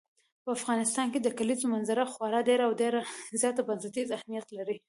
په 0.43 0.49
افغانستان 0.57 1.07
کې 1.13 1.19
د 1.21 1.27
کلیزو 1.37 1.71
منظره 1.73 2.03
خورا 2.13 2.39
ډېر 2.49 2.59
او 2.67 2.71
ډېر 2.81 2.93
زیات 3.41 3.57
بنسټیز 3.67 4.07
اهمیت 4.17 4.47
لري. 4.57 4.77